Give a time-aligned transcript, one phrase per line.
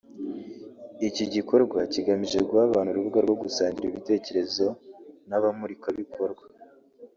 [1.07, 4.65] Iki gikorwa kigamije guha abantu urubuga rwo gusangira ibitekerezo
[5.29, 6.45] n’abamurikabikorwa